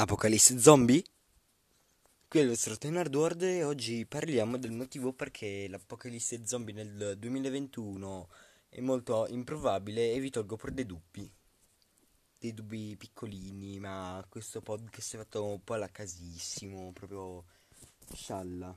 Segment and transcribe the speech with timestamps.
[0.00, 1.04] Apocalisse zombie?
[2.26, 7.18] Qui è il vostro Tenard World e oggi parliamo del motivo perché l'apocalisse zombie nel
[7.18, 8.28] 2021
[8.70, 11.30] è molto improbabile e vi tolgo per dei dubbi.
[12.38, 17.44] Dei dubbi piccolini, ma questo podcast è fatto un po' alla casissimo, proprio
[18.14, 18.74] scialla.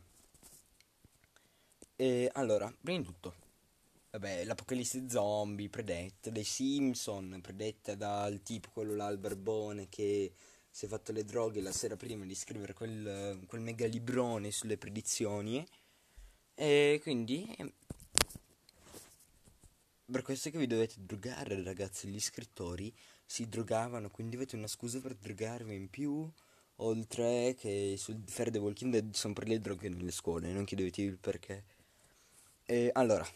[1.96, 3.36] E allora, prima di tutto,
[4.10, 10.34] vabbè, l'apocalisse zombie predetta dai Simpson, predetta dal tipo quello là, il barbone che
[10.76, 14.76] si è fatto le droghe la sera prima di scrivere quel, quel mega librone sulle
[14.76, 15.63] predizioni.
[16.55, 17.48] E quindi
[20.04, 22.08] per questo che vi dovete drogare, ragazzi.
[22.08, 22.91] Gli scrittori
[23.23, 26.27] si drogavano, quindi avete una scusa per drogarvi in più.
[26.77, 31.08] Oltre che sul Fair The Walking Dead sono per le droghe nelle scuole, non chiedetevi
[31.08, 31.66] il perché.
[32.66, 33.27] E allora,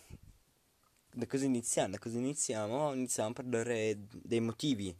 [1.14, 1.92] da cosa iniziamo?
[1.92, 2.94] Da cosa iniziamo?
[2.96, 4.98] Iniziamo a parlare dei motivi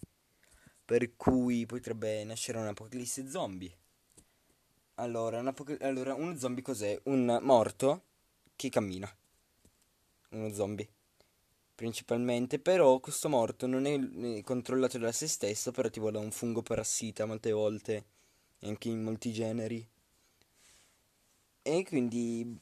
[0.88, 3.76] per cui potrebbe nascere un'apocalisse zombie.
[4.96, 5.44] Allora,
[5.82, 6.98] allora, uno zombie cos'è?
[7.04, 8.04] Un morto
[8.56, 9.14] che cammina.
[10.30, 10.88] Uno zombie.
[11.76, 16.62] Principalmente, però questo morto non è controllato da se stesso, però tipo da un fungo
[16.62, 18.06] parassita molte volte,
[18.62, 19.86] anche in molti generi.
[21.64, 22.58] E quindi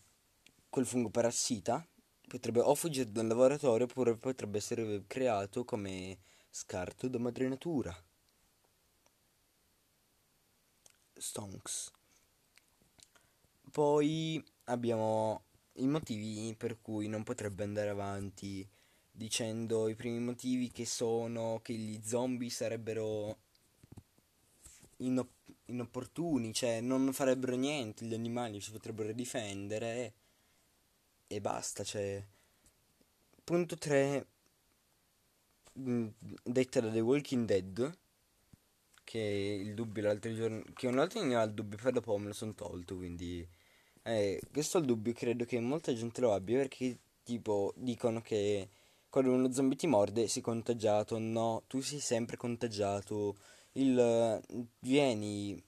[0.68, 1.88] quel fungo parassita
[2.28, 6.18] potrebbe o fuggire dal laboratorio oppure potrebbe essere creato come
[6.50, 7.96] scarto da madre natura.
[11.26, 11.92] Stonks.
[13.72, 15.42] Poi abbiamo
[15.78, 18.66] i motivi per cui non potrebbe andare avanti
[19.12, 23.40] dicendo i primi motivi che sono che gli zombie sarebbero
[24.98, 30.14] inop- inopportuni, cioè non farebbero niente, gli animali si potrebbero difendere e,
[31.28, 32.24] e basta, cioè
[33.44, 34.28] punto 3
[35.80, 36.08] mm,
[36.44, 37.98] detta da The Walking Dead
[39.16, 42.28] che il dubbio l'altro giorno che un altro ne ha il dubbio poi dopo me
[42.28, 43.48] lo sono tolto quindi
[44.04, 48.70] eh, questo è il dubbio credo che molta gente lo abbia perché tipo dicono che
[49.10, 53.36] quando uno zombie ti morde sei contagiato no tu sei sempre contagiato
[53.74, 54.42] il
[54.80, 55.64] vieni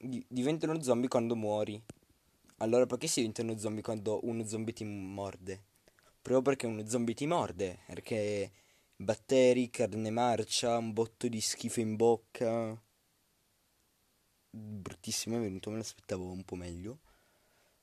[0.00, 1.80] diventa uno zombie quando muori.
[2.58, 5.62] Allora perché si diventa uno zombie quando uno zombie ti morde?
[6.22, 8.50] Proprio perché uno zombie ti morde perché
[9.02, 12.78] batteri, carne marcia, un botto di schifo in bocca.
[14.50, 17.00] Bruttissimo è venuto, me l'aspettavo un po' meglio.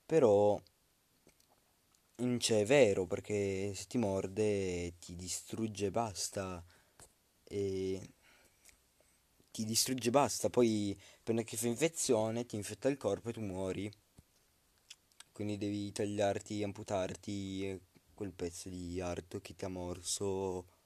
[0.05, 0.61] Però
[2.17, 6.63] non c'è vero perché se ti morde ti distrugge basta.
[7.44, 8.13] E
[9.51, 10.49] ti distrugge basta.
[10.49, 13.91] Poi appena che fa infezione ti infetta il corpo e tu muori.
[15.31, 17.79] Quindi devi tagliarti, amputarti
[18.13, 20.76] quel pezzo di arto che ti ha morso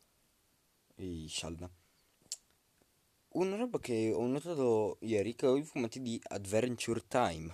[1.28, 1.70] scialda.
[3.34, 7.54] Una roba che ho notato ieri che ho i fumetti di Adventure Time.